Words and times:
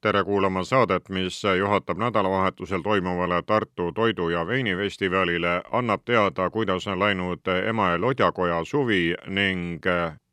tere 0.00 0.24
kuulama 0.24 0.64
saadet, 0.64 1.08
mis 1.08 1.42
juhatab 1.58 1.98
nädalavahetusel 1.98 2.82
toimuvale 2.82 3.42
Tartu 3.46 3.92
toidu- 3.92 4.30
ja 4.30 4.46
veinifestivalile, 4.46 5.62
annab 5.72 6.00
teada, 6.04 6.50
kuidas 6.50 6.86
on 6.86 6.98
läinud 6.98 7.40
Emajõe 7.68 7.98
lodjakoja 7.98 8.64
suvi 8.64 9.14
ning 9.26 9.84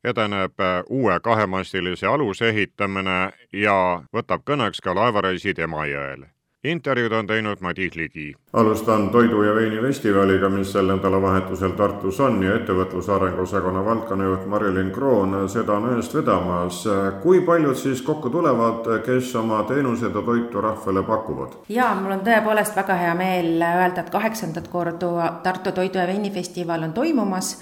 edeneb 0.04 0.54
uue 0.88 1.20
kahemastilise 1.20 2.06
aluse 2.06 2.48
ehitamine 2.48 3.32
ja 3.52 4.02
võtab 4.16 4.42
kõneks 4.44 4.80
ka 4.82 4.94
laevareisid 4.94 5.58
Emajõel 5.58 6.37
intervjuud 6.64 7.12
on 7.12 7.26
teinud 7.26 7.60
Madis 7.60 7.94
Ligi. 7.96 8.34
alustan 8.52 9.10
Toidu 9.10 9.42
ja 9.42 9.54
veini 9.54 9.80
festivaliga, 9.80 10.48
mis 10.48 10.72
sel 10.72 10.88
nädalavahetusel 10.90 11.70
Tartus 11.78 12.20
on 12.20 12.42
ja 12.42 12.56
ettevõtluse 12.58 13.12
arenguosakonna 13.14 13.84
valdkonnajuht 13.84 14.46
Marilyn 14.46 14.90
Kroon 14.90 15.48
seda 15.48 15.76
on 15.76 15.86
ühest 15.92 16.14
vedamas. 16.14 16.82
kui 17.22 17.40
paljud 17.40 17.76
siis 17.76 18.02
kokku 18.02 18.30
tulevad, 18.30 18.90
kes 19.06 19.34
oma 19.36 19.62
teenused 19.62 20.14
ja 20.14 20.22
toitu 20.22 20.60
rahvale 20.60 21.02
pakuvad? 21.02 21.54
ja 21.68 21.94
mul 21.94 22.18
on 22.18 22.26
tõepoolest 22.26 22.76
väga 22.76 22.94
hea 22.94 23.14
meel 23.14 23.62
öelda, 23.62 24.00
et 24.00 24.10
kaheksandat 24.10 24.68
korda 24.68 25.38
Tartu 25.42 25.72
Toidu 25.72 25.98
ja 25.98 26.06
veini 26.06 26.30
festival 26.30 26.82
on 26.82 26.92
toimumas 26.92 27.60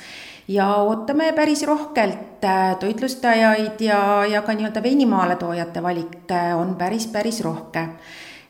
ja 0.49 0.75
ootame 0.75 1.33
päris 1.33 1.67
rohkelt 1.67 2.45
äh, 2.45 2.77
toitlustajaid 2.81 3.81
ja, 3.81 4.25
ja 4.25 4.43
ka 4.43 4.55
nii-öelda 4.55 4.83
veinimaaletoojate 4.83 5.83
valik 5.83 6.31
äh, 6.31 6.57
on 6.57 6.77
päris, 6.77 7.07
päris 7.07 7.45
rohke 7.45 7.89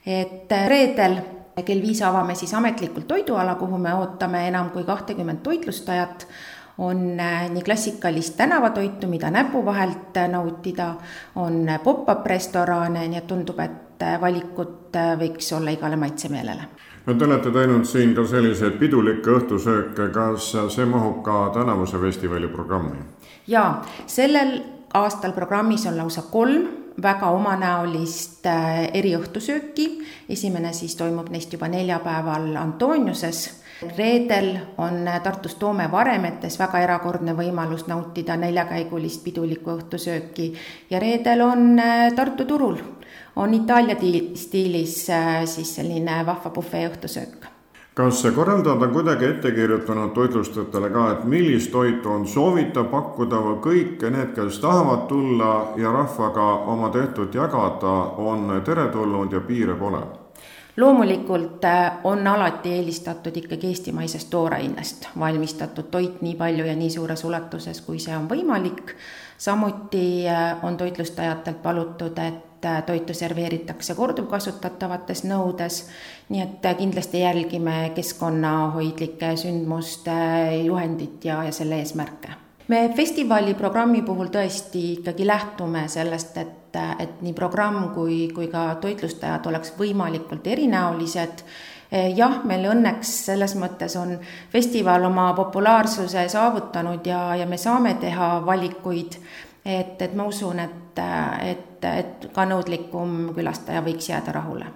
et 0.06 0.52
äh, 0.52 0.68
reedel 0.68 1.16
kell 1.64 1.80
viis 1.82 2.02
avame 2.04 2.34
siis 2.36 2.52
ametlikult 2.54 3.06
toiduala, 3.08 3.54
kuhu 3.56 3.78
me 3.78 3.94
ootame 3.94 4.46
enam 4.48 4.70
kui 4.70 4.84
kahtekümmet 4.84 5.42
toitlustajat, 5.42 6.26
on 6.78 7.20
äh, 7.20 7.48
nii 7.50 7.62
klassikalist 7.64 8.36
tänavatoitu, 8.36 9.08
mida 9.08 9.30
näpu 9.30 9.64
vahelt 9.64 10.16
äh, 10.16 10.28
nautida, 10.28 10.94
on 11.36 11.64
pop-up 11.84 12.26
restorane, 12.26 13.08
nii 13.08 13.22
et 13.22 13.26
tundub, 13.26 13.60
et 13.64 14.04
valikut 14.20 14.96
võiks 15.16 15.54
olla 15.56 15.72
igale 15.72 15.96
maitsemeelele. 15.96 16.68
No 17.06 17.14
te 17.14 17.24
olete 17.24 17.50
teinud 17.54 17.86
siin 17.88 18.12
ka 18.14 18.26
selliseid 18.28 18.76
pidulikke 18.76 19.30
õhtusööke, 19.38 20.10
kas 20.12 20.50
see 20.74 20.84
mahub 20.84 21.22
ka 21.24 21.46
tänavuse 21.54 21.98
festivali 22.02 22.48
programmi? 22.52 22.98
jaa, 23.46 23.84
sellel 24.06 24.58
aastal 24.94 25.32
programmis 25.32 25.86
on 25.86 25.96
lausa 25.96 26.26
kolm 26.30 26.85
väga 27.02 27.30
omanäolist 27.34 28.46
äh, 28.46 28.86
eriõhtusööki, 28.96 29.86
esimene 30.28 30.72
siis 30.76 30.96
toimub 30.96 31.28
neist 31.32 31.52
juba 31.52 31.68
neljapäeval 31.68 32.54
Antoniuses, 32.56 33.42
reedel 33.96 34.52
on 34.82 35.02
äh, 35.08 35.20
Tartus 35.22 35.58
Toome 35.60 35.90
varemetes 35.92 36.58
väga 36.60 36.80
erakordne 36.86 37.36
võimalus 37.36 37.86
nautida 37.90 38.36
neljakäigulist 38.40 39.24
pidulikku 39.24 39.76
õhtusööki. 39.76 40.52
Ja 40.90 41.00
reedel 41.02 41.44
on 41.44 41.74
äh, 41.78 42.12
Tartu 42.16 42.48
turul, 42.48 42.80
on 43.36 43.54
Itaalia 43.54 43.98
stiilis 44.34 45.02
siis 45.44 45.74
selline 45.76 46.22
vahva 46.26 46.50
bufee 46.50 46.88
õhtusöök 46.88 47.55
kas 47.96 48.26
korraldajad 48.34 48.82
on 48.82 48.90
kuidagi 48.92 49.24
ette 49.24 49.50
kirjutanud 49.50 50.10
toitlustajatele 50.12 50.90
ka, 50.90 51.04
et 51.12 51.24
millist 51.24 51.70
toitu 51.72 52.10
on 52.12 52.26
soovitav 52.28 52.90
pakkuda 52.92 53.38
või 53.40 53.56
kõik 53.64 54.04
need, 54.12 54.34
kes 54.36 54.58
tahavad 54.60 55.06
tulla 55.08 55.52
ja 55.80 55.92
rahvaga 55.94 56.44
oma 56.74 56.90
tehtud 56.92 57.34
jagada, 57.34 57.94
on 58.20 58.52
teretulnud 58.64 59.32
ja 59.32 59.40
piire 59.40 59.74
pole? 59.80 60.04
loomulikult 60.76 61.64
äh, 61.64 61.92
on 62.04 62.26
alati 62.26 62.74
eelistatud 62.76 63.36
ikkagi 63.36 63.70
eestimaisest 63.72 64.28
toorainest 64.30 65.08
valmistatud 65.18 65.88
toit 65.90 66.20
nii 66.20 66.34
palju 66.36 66.66
ja 66.68 66.74
nii 66.76 66.90
suures 66.90 67.24
ulatuses, 67.24 67.80
kui 67.80 67.96
see 67.98 68.16
on 68.16 68.28
võimalik. 68.28 68.92
samuti 69.38 70.28
äh, 70.28 70.64
on 70.64 70.76
toitlustajatelt 70.76 71.62
palutud, 71.62 72.18
et 72.18 72.55
Äh, 72.66 72.82
toitu 72.82 73.14
serveeritakse 73.14 73.94
korduvkasutatavates 73.94 75.22
nõudes, 75.28 75.76
nii 76.32 76.40
et 76.42 76.64
äh, 76.66 76.74
kindlasti 76.78 77.20
jälgime 77.20 77.92
keskkonnahoidlike 77.94 79.28
sündmuste 79.38 80.14
juhendit 80.64 81.24
ja, 81.28 81.42
ja 81.46 81.52
selle 81.52 81.78
eesmärke. 81.78 82.32
me 82.68 82.80
festivali 82.96 83.54
programmi 83.54 84.02
puhul 84.02 84.32
tõesti 84.34 84.82
ikkagi 84.96 85.26
lähtume 85.26 85.84
sellest, 85.88 86.38
et, 86.42 86.74
äh, 86.80 86.96
et 86.98 87.22
nii 87.22 87.36
programm 87.36 87.90
kui, 87.94 88.32
kui 88.34 88.48
ka 88.50 88.64
toitlustajad 88.80 89.46
oleks 89.46 89.74
võimalikult 89.78 90.46
erinäolised. 90.46 91.46
Jah, 92.16 92.40
meil 92.44 92.64
õnneks 92.66 93.10
selles 93.28 93.54
mõttes 93.54 93.94
on 93.96 94.16
festival 94.50 95.04
oma 95.06 95.28
populaarsuse 95.38 96.24
saavutanud 96.28 97.06
ja, 97.06 97.36
ja 97.38 97.46
me 97.46 97.56
saame 97.62 97.94
teha 98.02 98.40
valikuid, 98.46 99.20
et, 99.66 100.02
et 100.02 100.14
ma 100.18 100.26
usun, 100.26 100.58
et, 100.66 100.98
et, 101.46 101.65
et 101.84 102.28
ka 102.34 102.44
nõudlikum 102.48 103.32
külastaja 103.34 103.82
võiks 103.84 104.10
jääda 104.10 104.32
rahule. 104.32 104.66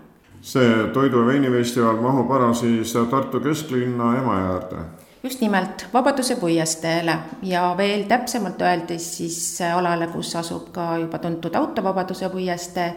see 0.43 0.87
Toidu 0.93 1.21
ja 1.21 1.27
veinifestival 1.27 2.00
mahub 2.00 2.31
ära 2.33 2.53
siis 2.55 2.93
Tartu 3.11 3.41
kesklinna 3.41 4.16
Emajõe 4.19 4.84
just 5.22 5.41
nimelt, 5.41 5.87
Vabaduse 5.93 6.37
puiesteele 6.37 7.19
ja 7.43 7.75
veel 7.77 8.05
täpsemalt 8.09 8.62
öeldes 8.62 9.16
siis 9.16 9.61
alale, 9.75 10.06
kus 10.06 10.37
asub 10.37 10.72
ka 10.72 10.97
juba 10.97 11.19
tuntud 11.19 11.55
autovabaduse 11.55 12.28
puiestee, 12.28 12.94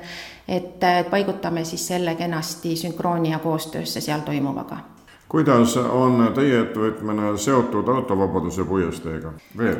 et 0.47 0.79
paigutame 1.09 1.65
siis 1.65 1.87
selle 1.87 2.15
kenasti 2.15 2.75
sünkrooni 2.75 3.31
ja 3.31 3.39
koostöösse 3.39 4.01
seal 4.01 4.19
toimuvaga 4.19 4.77
kuidas 5.33 5.77
on 5.77 6.27
teie 6.35 6.59
ettevõtmine 6.61 7.31
seotud 7.41 7.87
autovabaduse 7.89 8.65
puiesteega 8.69 9.31
veel? 9.57 9.79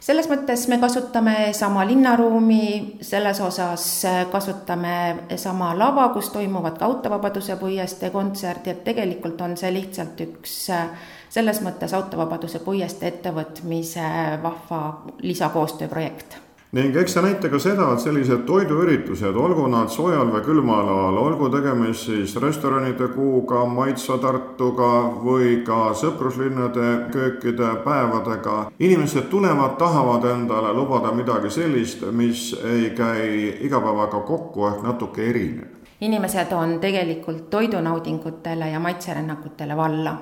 Selles 0.00 0.28
mõttes 0.30 0.66
me 0.68 0.78
kasutame 0.82 1.36
sama 1.56 1.84
linnaruumi, 1.88 2.98
selles 3.00 3.40
osas 3.40 3.86
kasutame 4.32 4.96
sama 5.36 5.72
lava, 5.78 6.08
kus 6.14 6.30
toimuvad 6.34 6.78
ka 6.78 6.86
autovabaduse 6.86 7.56
puiestee 7.60 8.10
kontsert, 8.14 8.66
et 8.68 8.84
tegelikult 8.84 9.40
on 9.40 9.56
see 9.56 9.72
lihtsalt 9.74 10.20
üks 10.28 10.56
selles 11.36 11.60
mõttes 11.64 11.94
autovabaduse 11.96 12.62
puiestee 12.64 13.14
ettevõtmise 13.16 14.08
vahva 14.42 14.82
lisakoostööprojekt 15.22 16.45
ning 16.76 16.96
eks 17.00 17.14
see 17.16 17.22
näita 17.24 17.48
ka 17.48 17.58
seda, 17.62 17.86
et 17.94 18.02
sellised 18.04 18.42
toiduüritused, 18.48 19.36
olgu 19.40 19.64
nad 19.72 19.88
soojal 19.92 20.28
või 20.32 20.42
külmal 20.44 20.88
alal, 20.92 21.20
olgu 21.22 21.48
tegemist 21.54 22.10
siis 22.10 22.34
restoranide 22.42 23.08
kuuga, 23.14 23.62
Maitsa 23.70 24.18
Tartuga 24.20 24.90
või 25.22 25.62
ka 25.66 25.94
sõpruslinnade 25.96 26.90
köökide 27.14 27.70
päevadega, 27.84 28.58
inimesed 28.76 29.30
tulevad, 29.32 29.78
tahavad 29.80 30.26
endale 30.34 30.74
lubada 30.76 31.14
midagi 31.16 31.52
sellist, 31.54 32.04
mis 32.12 32.50
ei 32.60 32.90
käi 32.98 33.30
igapäevaga 33.68 34.20
kokku 34.28 34.68
ehk 34.72 34.84
natuke 34.84 35.24
erineb. 35.30 35.72
inimesed 36.00 36.52
on 36.52 36.76
tegelikult 36.80 37.50
toidunaudingutele 37.50 38.68
ja 38.68 38.80
maitserännakutele 38.80 39.76
valla 39.76 40.16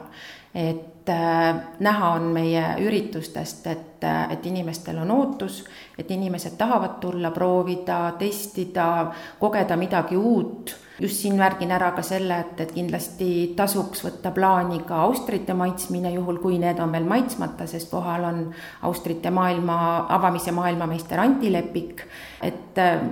et 0.54 1.08
äh, 1.08 1.54
näha 1.80 2.10
on 2.14 2.22
meie 2.22 2.62
üritustest, 2.80 3.66
et, 3.66 4.04
äh, 4.04 4.32
et 4.32 4.46
inimestel 4.46 4.98
on 5.02 5.10
ootus, 5.10 5.64
et 5.98 6.10
inimesed 6.10 6.54
tahavad 6.58 7.00
tulla, 7.00 7.30
proovida, 7.30 8.14
testida, 8.18 9.12
kogeda 9.40 9.76
midagi 9.76 10.16
uut. 10.16 10.76
just 11.00 11.16
siin 11.18 11.34
märgin 11.34 11.72
ära 11.74 11.90
ka 11.90 12.02
selle, 12.06 12.36
et, 12.38 12.60
et 12.60 12.72
kindlasti 12.72 13.28
tasuks 13.56 14.04
võtta 14.04 14.30
plaani 14.30 14.78
ka 14.86 15.00
austrite 15.02 15.54
maitsmine, 15.54 16.12
juhul 16.14 16.38
kui 16.38 16.58
need 16.62 16.78
on 16.78 16.92
veel 16.94 17.08
maitsmata, 17.10 17.66
sest 17.66 17.90
kohal 17.90 18.24
on 18.24 18.40
austrite 18.86 19.30
maailma, 19.34 20.06
avamise 20.08 20.54
maailmameister 20.54 21.20
Anti 21.20 21.52
Lepik. 21.52 22.06
et 22.42 22.78
äh, 22.78 23.02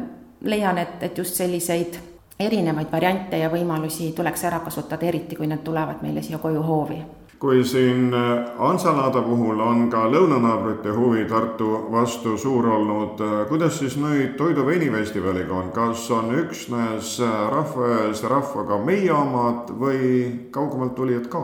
leian, 0.42 0.78
et, 0.78 1.03
et 1.03 1.19
just 1.19 1.34
selliseid 1.34 1.98
erinevaid 2.39 2.93
variante 2.93 3.39
ja 3.39 3.51
võimalusi 3.51 4.13
tuleks 4.17 4.45
ära 4.45 4.61
kasutada, 4.61 5.07
eriti 5.07 5.37
kui 5.37 5.47
nad 5.47 5.65
tulevad 5.65 6.03
meile 6.03 6.23
siia 6.23 6.39
koju 6.39 6.63
hoovi 6.63 7.03
kui 7.43 7.65
siin 7.65 8.15
äh, 8.15 8.45
Ansalaada 8.59 9.23
puhul 9.23 9.61
on 9.61 9.89
ka 9.91 10.05
lõunanaabrite 10.07 10.93
huvi 10.95 11.25
Tartu 11.27 11.73
vastu 11.91 12.37
suur 12.39 12.69
olnud, 12.71 13.19
äh, 13.19 13.33
kuidas 13.49 13.81
siis 13.83 13.97
nüüd 13.99 14.37
Toidu 14.39 14.63
veinifestivaliga 14.67 15.57
on, 15.59 15.73
kas 15.75 16.05
on 16.15 16.31
üksnes 16.39 17.17
äh, 17.19 17.33
rahva 17.51 17.89
ees 18.05 18.23
rahvaga 18.31 18.79
meie 18.87 19.11
omad 19.11 19.75
või 19.75 20.07
kaugemalt 20.55 20.95
tulijad 20.95 21.27
ka? 21.33 21.43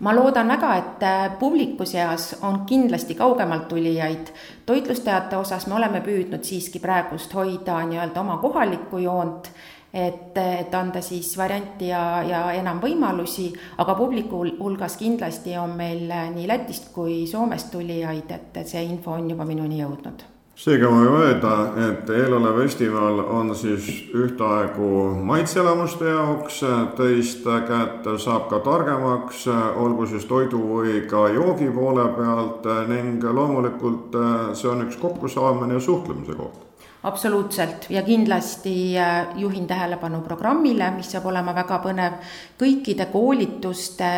ma 0.00 0.16
loodan 0.16 0.48
väga, 0.48 0.72
et 0.80 1.04
publiku 1.38 1.84
seas 1.86 2.38
on 2.42 2.62
kindlasti 2.66 3.14
kaugemalt 3.14 3.68
tulijaid. 3.68 4.32
toitlustajate 4.66 5.36
osas 5.36 5.68
me 5.68 5.76
oleme 5.76 6.00
püüdnud 6.00 6.44
siiski 6.44 6.80
praegust 6.80 7.36
hoida 7.36 7.82
nii-öelda 7.84 8.24
oma 8.24 8.40
kohalikku 8.40 9.04
joont 9.04 9.52
et, 9.94 10.36
et 10.36 10.74
anda 10.74 11.00
siis 11.04 11.36
varianti 11.38 11.88
ja, 11.92 12.22
ja 12.26 12.44
enam 12.58 12.82
võimalusi, 12.82 13.48
aga 13.78 13.94
publiku 13.94 14.42
hulgas 14.58 14.98
kindlasti 14.98 15.56
on 15.60 15.76
meil 15.78 16.10
nii 16.34 16.48
Lätist 16.50 16.90
kui 16.94 17.24
Soomest 17.30 17.70
tulijaid, 17.72 18.30
et, 18.30 18.54
et 18.56 18.68
see 18.68 18.82
info 18.88 19.14
on 19.14 19.30
juba 19.30 19.46
minuni 19.46 19.78
jõudnud. 19.82 20.30
Seega 20.54 20.86
võib 20.86 21.16
öelda, 21.18 21.52
et 21.82 22.10
eelolev 22.14 22.60
festival 22.60 23.18
on 23.24 23.48
siis 23.58 23.88
ühtaegu 24.14 24.90
maitseelamuste 25.26 26.12
jaoks, 26.12 26.60
teist 26.94 27.48
kätt 27.66 28.06
saab 28.22 28.46
ka 28.52 28.60
targemaks, 28.62 29.48
olgu 29.82 30.06
siis 30.12 30.28
toidu 30.30 30.60
või 30.68 31.00
ka 31.10 31.26
joogi 31.34 31.72
poole 31.74 32.06
pealt 32.14 32.70
ning 32.90 33.26
loomulikult 33.26 34.14
see 34.54 34.70
on 34.70 34.86
üks 34.86 35.00
kokkusaamine 35.02 35.74
ja 35.74 35.82
suhtlemise 35.82 36.38
koht 36.38 36.73
absoluutselt. 37.04 37.86
Ja 37.90 38.02
kindlasti 38.02 38.98
äh, 38.98 39.26
juhin 39.36 39.66
tähelepanu 39.66 40.20
programmile, 40.20 40.90
mis 40.96 41.12
saab 41.12 41.26
olema 41.30 41.54
väga 41.54 41.78
põnev. 41.84 42.16
kõikide 42.58 43.06
koolituste 43.12 44.10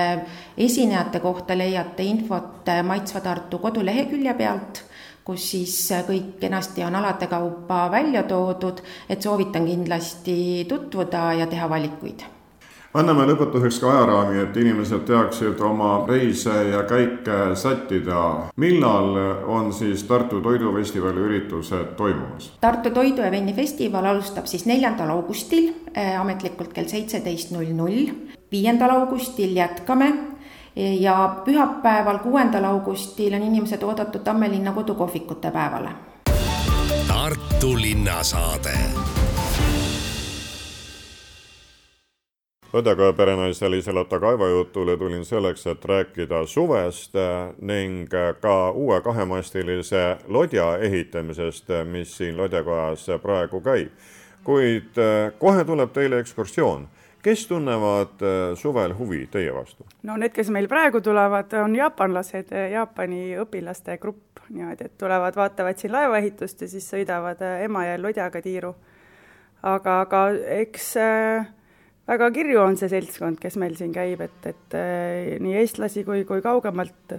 esinejate 0.56 1.20
kohta 1.20 1.58
leiate 1.58 2.06
infot 2.06 2.68
äh, 2.68 2.82
Maitsva 2.86 3.20
Tartu 3.20 3.58
kodulehekülje 3.58 4.34
pealt, 4.34 4.84
kus 5.24 5.50
siis 5.50 5.74
äh, 5.92 6.06
kõik 6.06 6.38
kenasti 6.40 6.84
on 6.84 6.94
alade 6.94 7.26
kaupa 7.26 7.90
välja 7.90 8.22
toodud, 8.22 8.82
et 9.08 9.22
soovitan 9.22 9.66
kindlasti 9.66 10.64
tutvuda 10.68 11.32
ja 11.42 11.46
teha 11.46 11.68
valikuid 11.70 12.35
anname 12.96 13.26
lõpetuseks 13.30 13.80
ka 13.82 13.90
ajaraami, 13.92 14.38
et 14.44 14.56
inimesed 14.60 15.04
teaksid 15.08 15.60
oma 15.64 15.90
reise 16.08 16.54
ja 16.70 16.82
käike 16.88 17.54
sättida. 17.54 18.50
millal 18.56 19.16
on 19.46 19.72
siis 19.72 20.04
Tartu 20.04 20.40
Toidufestivali 20.40 21.20
üritused 21.20 21.96
toimumas? 21.96 22.52
Tartu 22.60 22.90
Toidu 22.90 23.22
ja 23.22 23.30
Veini 23.30 23.54
festival 23.54 24.04
alustab 24.04 24.46
siis 24.46 24.66
neljandal 24.66 25.10
augustil 25.10 25.72
äh, 25.96 26.20
ametlikult 26.20 26.72
kell 26.72 26.88
seitseteist 26.88 27.50
null 27.50 27.74
null. 27.74 28.06
viiendal 28.52 28.90
augustil 28.90 29.56
jätkame 29.56 30.14
ja 30.76 31.36
pühapäeval, 31.44 32.18
kuuendal 32.18 32.64
augustil 32.64 33.34
on 33.34 33.42
inimesed 33.42 33.82
oodatud 33.82 34.20
Tammelinna 34.20 34.72
kodukohvikute 34.72 35.50
päevale. 35.50 35.90
Tartu 37.08 37.74
linnasaade 37.80 38.78
Õdega 42.74 43.12
perenaise 43.14 43.68
Liis-Lotta 43.70 44.18
Kaeva 44.18 44.48
jutule 44.50 44.96
tulin 44.98 45.22
selleks, 45.24 45.66
et 45.70 45.84
rääkida 45.86 46.40
suvest 46.50 47.14
ning 47.62 48.10
ka 48.40 48.54
uue 48.74 48.98
kahemastilise 49.00 50.16
lodja 50.26 50.72
ehitamisest, 50.82 51.70
mis 51.86 52.16
siin 52.18 52.36
lodjakojas 52.36 53.06
praegu 53.22 53.60
käib. 53.60 53.90
kuid 54.44 54.98
kohe 55.38 55.64
tuleb 55.64 55.92
teile 55.92 56.18
ekskursioon. 56.18 56.88
kes 57.22 57.46
tunnevad 57.46 58.22
suvel 58.54 58.94
huvi 58.98 59.26
teie 59.30 59.54
vastu? 59.54 59.86
no 60.02 60.16
need, 60.16 60.32
kes 60.32 60.50
meil 60.50 60.68
praegu 60.68 61.00
tulevad, 61.00 61.52
on 61.52 61.76
jaapanlased, 61.76 62.50
Jaapani 62.72 63.36
õpilaste 63.38 63.98
grupp, 63.98 64.42
niimoodi, 64.48 64.84
et 64.84 64.98
tulevad, 64.98 65.36
vaatavad 65.36 65.78
siin 65.78 65.92
laevaehitust 65.92 66.60
ja 66.60 66.68
siis 66.68 66.90
sõidavad 66.90 67.38
Emajõel 67.62 68.02
lodjaga 68.02 68.42
tiiru. 68.42 68.74
aga, 69.62 70.00
aga 70.00 70.30
eks 70.58 70.96
äh, 70.96 71.46
väga 72.08 72.30
kirju 72.34 72.60
on 72.62 72.78
see 72.78 72.90
seltskond, 72.90 73.40
kes 73.42 73.58
meil 73.60 73.76
siin 73.78 73.92
käib, 73.94 74.22
et, 74.24 74.38
et 74.46 74.78
äh, 74.78 75.36
nii 75.42 75.58
eestlasi 75.62 76.04
kui, 76.06 76.24
kui 76.28 76.42
kaugemalt 76.44 77.18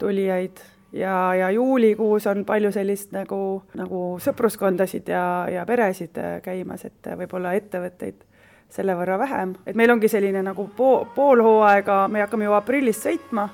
tulijaid. 0.00 0.62
Ja, 0.90 1.30
ja 1.38 1.52
juulikuus 1.54 2.24
on 2.26 2.42
palju 2.42 2.72
sellist 2.74 3.12
nagu, 3.14 3.60
nagu 3.78 4.00
sõpruskondasid 4.18 5.12
ja, 5.12 5.22
ja 5.46 5.62
peresid 5.66 6.18
äh, 6.18 6.40
käimas, 6.42 6.82
et 6.88 7.12
võib-olla 7.20 7.54
ettevõtteid 7.54 8.24
selle 8.70 8.94
võrra 8.98 9.18
vähem, 9.18 9.54
et 9.66 9.78
meil 9.78 9.90
ongi 9.90 10.10
selline 10.10 10.42
nagu 10.46 10.66
pool, 10.76 11.04
pool 11.14 11.42
hooaega, 11.42 12.04
me 12.10 12.22
hakkame 12.22 12.46
ju 12.46 12.54
aprillis 12.58 13.02
sõitma, 13.02 13.48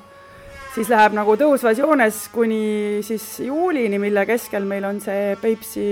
siis 0.74 0.88
läheb 0.92 1.16
nagu 1.16 1.36
tõusvas 1.40 1.80
joones 1.80 2.22
kuni 2.32 3.02
siis 3.04 3.24
juulini, 3.44 4.00
mille 4.00 4.26
keskel 4.28 4.64
meil 4.68 4.84
on 4.88 5.00
see 5.04 5.34
Peipsi 5.40 5.86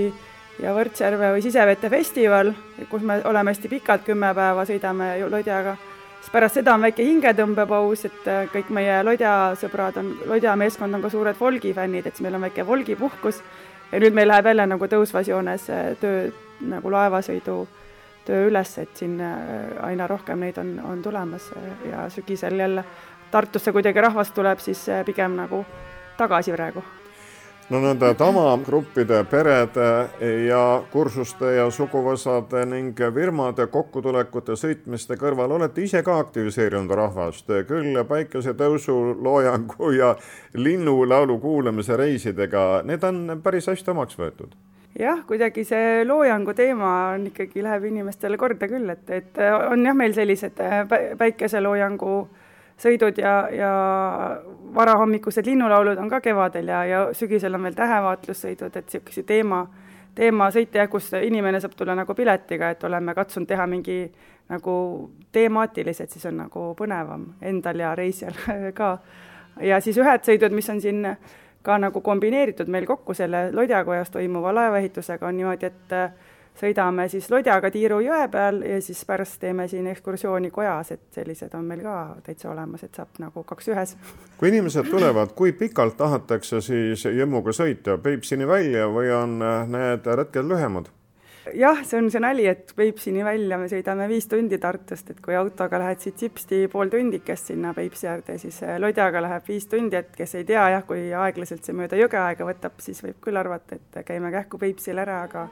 ja 0.61 0.73
Võrtsjärve 0.75 1.33
või 1.35 1.43
Sisevete 1.43 1.89
festival, 1.89 2.53
kus 2.89 3.03
me 3.03 3.19
oleme 3.27 3.51
hästi 3.51 3.69
pikalt, 3.71 4.05
kümme 4.07 4.31
päeva 4.35 4.65
sõidame 4.67 5.09
lodjaga, 5.29 5.75
siis 6.19 6.31
pärast 6.31 6.59
seda 6.59 6.73
on 6.75 6.85
väike 6.85 7.05
hingetõmbepaus, 7.05 8.05
et 8.09 8.27
äh, 8.31 8.43
kõik 8.53 8.71
meie 8.75 9.01
lodjasõbrad 9.03 9.99
on, 10.01 10.11
lodjameeskond 10.31 10.97
on 10.97 11.05
ka 11.05 11.11
suured 11.13 11.39
Volgi 11.39 11.73
fännid, 11.75 12.07
et 12.07 12.15
siis 12.15 12.25
meil 12.25 12.39
on 12.39 12.47
väike 12.47 12.67
Volgi 12.67 12.95
puhkus 12.99 13.41
ja 13.91 14.01
nüüd 14.01 14.15
meil 14.15 14.31
läheb 14.31 14.51
jälle 14.51 14.67
nagu 14.71 14.91
tõusvas 14.91 15.29
joones 15.29 15.69
äh, 15.69 15.91
töö 16.01 16.29
nagu 16.65 16.91
laevasõidu 16.91 17.65
töö 18.25 18.47
üles, 18.49 18.77
et 18.81 18.95
siin 18.97 19.19
äh, 19.21 19.75
aina 19.85 20.07
rohkem 20.07 20.39
neid 20.41 20.57
on, 20.61 20.77
on 20.83 21.03
tulemas 21.03 21.51
ja 21.89 22.09
sügisel 22.09 22.59
jälle 22.59 22.85
Tartusse 23.31 23.71
kuidagi 23.73 23.99
rahvast 23.99 24.31
tuleb, 24.37 24.61
siis 24.63 24.85
pigem 25.03 25.33
nagu 25.35 25.65
tagasi 26.15 26.53
praegu 26.55 26.83
no 27.69 27.79
nende 27.81 28.13
tavagruppide, 28.13 29.23
perede 29.29 29.87
ja 30.45 30.61
kursuste 30.91 31.55
ja 31.55 31.65
suguvõsade 31.73 32.61
ning 32.69 33.01
firmade 33.15 33.65
kokkutulekute 33.73 34.57
sõitmiste 34.59 35.17
kõrval 35.17 35.55
olete 35.57 35.81
ise 35.85 36.03
ka 36.05 36.19
aktiviseerinud 36.21 36.93
rahvast, 36.97 37.49
küll 37.67 37.97
päikesetõusu, 38.07 38.99
loojangu 39.25 39.91
ja 39.97 40.13
linnulaulu 40.53 41.39
kuulamise 41.41 41.97
reisidega, 41.97 42.83
need 42.85 43.03
on 43.03 43.41
päris 43.43 43.69
hästi 43.71 43.93
omaks 43.95 44.19
võetud. 44.19 44.53
Jah, 44.95 45.25
kuidagi 45.27 45.65
see 45.67 46.05
loojangu 46.07 46.53
teema 46.55 46.91
on 47.17 47.25
ikkagi, 47.27 47.65
läheb 47.65 47.89
inimestele 47.89 48.37
korda 48.39 48.69
küll, 48.71 48.87
et, 48.93 49.09
et 49.09 49.41
on 49.71 49.81
jah, 49.83 49.97
meil 49.97 50.13
sellised 50.15 50.61
päikeseloojangu 51.19 52.13
äh, 52.21 52.44
sõidud 52.77 53.17
ja, 53.17 53.33
ja 53.51 53.71
varahommikused 54.75 55.45
linnulaulud 55.45 55.97
on 55.97 56.09
ka 56.09 56.19
kevadel 56.21 56.67
ja, 56.67 56.83
ja 56.85 57.01
sügisel 57.15 57.55
on 57.55 57.63
veel 57.63 57.77
tähevaatlussõidud, 57.77 58.75
et 58.75 58.89
niisuguse 58.91 59.23
teema, 59.23 59.61
teemasõite 60.15 60.81
jah, 60.81 60.89
kus 60.91 61.11
inimene 61.21 61.61
saab 61.63 61.75
tulla 61.77 61.95
nagu 61.95 62.15
piletiga, 62.15 62.73
et 62.75 62.83
oleme 62.83 63.15
katsunud 63.15 63.47
teha 63.47 63.67
mingi 63.67 63.99
nagu 64.51 64.75
temaatilised, 65.31 66.11
siis 66.11 66.27
on 66.29 66.43
nagu 66.43 66.67
põnevam 66.77 67.31
endal 67.41 67.79
ja 67.81 67.95
reisijal 67.95 68.35
ka. 68.79 68.97
ja 69.63 69.79
siis 69.81 69.97
ühed 69.97 70.27
sõidud, 70.27 70.53
mis 70.53 70.69
on 70.69 70.81
siin 70.81 71.01
ka 71.65 71.79
nagu 71.81 72.01
kombineeritud 72.01 72.69
meil 72.69 72.85
kokku 72.85 73.15
selle 73.17 73.49
Lodjakojas 73.55 74.11
toimuva 74.13 74.53
laevaehitusega, 74.53 75.27
on 75.27 75.37
niimoodi, 75.37 75.71
et 75.71 75.95
sõidame 76.59 77.07
siis 77.11 77.29
lodjaga 77.31 77.71
Tiiru 77.71 77.99
jõe 78.05 78.27
peal 78.31 78.61
ja 78.65 78.81
siis 78.81 79.03
pärast 79.05 79.39
teeme 79.41 79.67
siin 79.67 79.87
ekskursiooni 79.91 80.51
kojas, 80.51 80.91
et 80.95 81.05
sellised 81.15 81.53
on 81.57 81.65
meil 81.65 81.83
ka 81.85 81.95
täitsa 82.25 82.51
olemas, 82.51 82.83
et 82.83 82.95
saab 82.95 83.19
nagu 83.19 83.43
kaks 83.43 83.71
ühes. 83.73 83.95
kui 84.37 84.49
inimesed 84.49 84.89
tulevad, 84.91 85.33
kui 85.35 85.51
pikalt 85.51 85.97
tahetakse 85.97 86.61
siis 86.61 87.05
Jõmmuga 87.05 87.53
sõita, 87.55 87.97
Peipsini 87.97 88.47
välja 88.47 88.87
või 88.87 89.11
on 89.15 89.39
need 89.71 90.05
retked 90.21 90.47
lühemad? 90.47 90.91
Jah, 91.53 91.81
see 91.85 91.97
on 91.99 92.09
see 92.11 92.21
nali, 92.21 92.45
et 92.49 92.73
Peipsini 92.75 93.23
välja 93.25 93.57
me 93.59 93.67
sõidame 93.69 94.07
viis 94.09 94.27
tundi 94.29 94.57
Tartust, 94.61 95.09
et 95.11 95.21
kui 95.23 95.35
autoga 95.37 95.79
lähed 95.81 96.01
siit 96.01 96.19
Sipsti 96.19 96.65
pool 96.71 96.89
tundikest 96.93 97.51
sinna 97.51 97.73
Peipsi 97.73 98.07
äärde, 98.09 98.37
siis 98.41 98.61
äh, 98.63 98.77
lodjaga 98.81 99.21
läheb 99.21 99.47
viis 99.47 99.67
tundi, 99.71 99.97
et 99.99 100.15
kes 100.17 100.35
ei 100.39 100.45
tea 100.47 100.67
jah, 100.75 100.85
kui 100.87 101.07
aeglaselt 101.13 101.65
see 101.65 101.77
mööda 101.77 101.99
jõge 101.99 102.19
aega 102.21 102.47
võtab, 102.47 102.77
siis 102.81 103.01
võib 103.05 103.19
küll 103.23 103.37
arvata, 103.37 103.77
et 103.77 104.01
käime 104.07 104.31
kähku 104.33 104.59
Peipsil 104.61 104.99
ära, 105.01 105.21
aga 105.29 105.47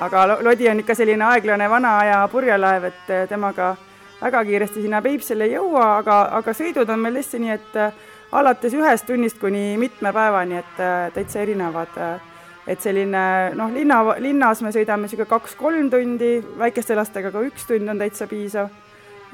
aga 0.00 0.26
lodi 0.44 0.68
on 0.70 0.80
ikka 0.80 0.94
selline 0.96 1.24
aeglane 1.26 1.66
vana 1.70 1.96
aja 2.04 2.20
purjelaev, 2.32 2.90
et 2.90 3.12
äh, 3.14 3.26
temaga 3.28 3.74
väga 4.20 4.44
kiiresti 4.44 4.84
sinna 4.84 5.02
Peipsile 5.02 5.48
ei 5.48 5.56
jõua, 5.56 5.86
aga, 5.98 6.22
aga 6.40 6.56
sõidud 6.56 6.90
on 6.92 7.00
meil 7.00 7.20
tõesti 7.20 7.40
nii, 7.42 7.56
et 7.56 7.78
äh, 7.80 8.08
alates 8.32 8.76
ühest 8.76 9.08
tunnist 9.08 9.40
kuni 9.40 9.76
mitme 9.80 10.12
päevani, 10.12 10.60
et 10.60 10.82
täitsa 11.14 11.40
erinevad 11.42 11.96
et 12.66 12.80
selline 12.80 13.22
noh, 13.56 13.72
linna, 13.72 14.00
linnas 14.20 14.62
me 14.62 14.72
sõidame 14.74 15.06
niisugune 15.06 15.28
kaks-kolm 15.30 15.90
tundi, 15.92 16.38
väikeste 16.58 16.96
lastega 16.98 17.32
ka 17.32 17.42
üks 17.46 17.66
tund 17.68 17.88
on 17.88 18.00
täitsa 18.00 18.28
piisav. 18.30 18.68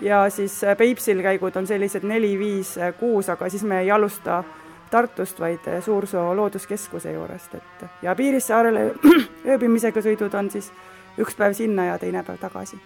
ja 0.02 0.26
siis 0.30 0.62
äh, 0.64 0.76
Peipsil 0.76 1.22
käigud 1.22 1.56
on 1.56 1.66
sellised 1.66 2.04
neli-viis-kuus, 2.04 3.30
aga 3.32 3.48
siis 3.50 3.64
me 3.64 3.80
ei 3.80 3.90
alusta 3.90 4.44
Tartust, 4.90 5.40
vaid 5.40 5.66
äh, 5.68 5.82
Suursoo 5.84 6.34
looduskeskuse 6.36 7.12
juurest, 7.12 7.54
et 7.54 7.86
ja 8.02 8.14
Piirissaarele 8.14 8.92
ööbimisega 9.54 10.02
sõidud 10.02 10.34
on 10.38 10.50
siis 10.50 10.70
üks 11.18 11.34
päev 11.34 11.56
sinna 11.56 11.90
ja 11.92 11.98
teine 11.98 12.22
päev 12.22 12.38
tagasi 12.38 12.78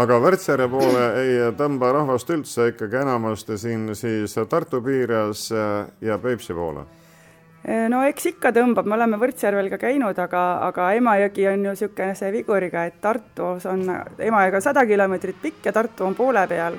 aga 0.00 0.20
Värtsjärve 0.22 0.68
poole 0.70 1.04
ei 1.20 1.36
tõmba 1.58 1.92
rahvast 1.92 2.30
üldse 2.30 2.70
ikkagi 2.70 3.02
enamasti 3.02 3.58
siin 3.58 3.90
siis 3.98 4.38
Tartu 4.48 4.80
piires 4.82 5.50
äh, 5.52 5.90
ja 6.00 6.18
Peipsi 6.18 6.54
poole 6.54 6.86
no 7.64 8.02
eks 8.08 8.30
ikka 8.32 8.52
tõmbab, 8.56 8.86
me 8.88 8.96
oleme 8.96 9.18
Võrtsjärvel 9.20 9.68
ka 9.72 9.78
käinud, 9.82 10.18
aga, 10.18 10.44
aga 10.68 10.92
Emajõgi 10.96 11.48
on 11.50 11.66
ju 11.66 11.74
niisuguse 11.74 12.30
viguriga, 12.32 12.86
et 12.88 13.00
Tartus 13.00 13.66
on, 13.68 13.84
Emajõgi 14.18 14.60
on 14.60 14.64
sada 14.64 14.86
kilomeetrit 14.88 15.42
pikk 15.42 15.68
ja 15.68 15.74
Tartu 15.76 16.06
on 16.08 16.16
poole 16.16 16.46
peal. 16.48 16.78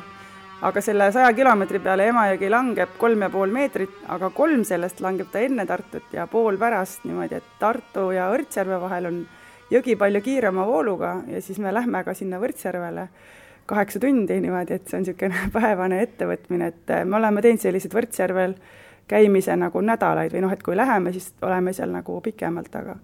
aga 0.62 0.82
selle 0.82 1.12
saja 1.12 1.34
kilomeetri 1.34 1.80
peale 1.82 2.08
Emajõgi 2.10 2.50
langeb 2.50 2.98
kolm 2.98 3.22
ja 3.22 3.30
pool 3.30 3.50
meetrit, 3.50 3.94
aga 4.08 4.30
kolm 4.30 4.64
sellest 4.64 5.02
langeb 5.02 5.32
ta 5.32 5.40
enne 5.40 5.66
Tartut 5.66 6.14
ja 6.14 6.28
pool 6.28 6.58
pärast, 6.58 7.06
niimoodi 7.06 7.36
et 7.36 7.54
Tartu 7.60 8.12
ja 8.12 8.30
Võrtsjärve 8.34 8.82
vahel 8.82 9.06
on 9.06 9.22
jõgi 9.72 9.96
palju 9.96 10.22
kiirema 10.22 10.66
vooluga 10.66 11.22
ja 11.28 11.42
siis 11.42 11.60
me 11.60 11.74
lähme 11.74 12.04
ka 12.04 12.14
sinna 12.14 12.40
Võrtsjärvele 12.42 13.08
kaheksa 13.66 14.00
tundi 14.00 14.40
niimoodi, 14.42 14.76
et 14.76 14.88
see 14.88 14.98
on 14.98 15.06
niisugune 15.06 15.50
päevane 15.56 16.02
ettevõtmine, 16.06 16.74
et 16.74 16.94
me 17.06 17.18
oleme 17.22 17.42
teinud 17.42 17.62
selliseid 17.62 17.94
Võrtsjärvel 17.96 18.56
käimise 19.08 19.56
nagu 19.56 19.82
nädalaid 19.82 20.34
või 20.34 20.42
noh, 20.46 20.54
et 20.54 20.64
kui 20.64 20.78
läheme, 20.78 21.12
siis 21.12 21.34
oleme 21.42 21.74
seal 21.74 21.92
nagu 21.92 22.22
pikemalt, 22.22 22.76
aga 22.76 22.96